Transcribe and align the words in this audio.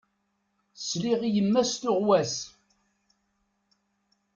Sliɣ 0.87 1.19
i 1.23 1.29
yemma-s 1.35 1.71
tuɣwas. 1.81 2.35